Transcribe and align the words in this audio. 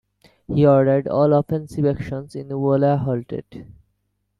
He 0.47 0.65
ordered 0.65 1.07
all 1.07 1.31
offensive 1.31 1.85
actions 1.85 2.33
in 2.33 2.47
Wola 2.49 2.97
halted. 2.97 3.67